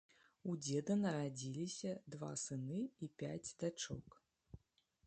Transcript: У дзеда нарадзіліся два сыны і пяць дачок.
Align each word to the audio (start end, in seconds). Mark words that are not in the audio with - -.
У 0.51 0.53
дзеда 0.67 0.95
нарадзіліся 1.01 1.93
два 2.17 2.31
сыны 2.45 2.81
і 2.81 3.05
пяць 3.25 3.55
дачок. 3.67 4.07